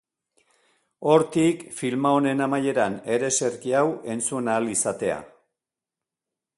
Hortik, 1.11 1.61
filma 1.81 2.13
honen 2.21 2.41
amaieran 2.47 2.97
ereserkia 3.19 3.85
hau 3.85 3.93
entzun 4.15 4.53
ahal 4.55 4.73
izatea. 4.79 5.23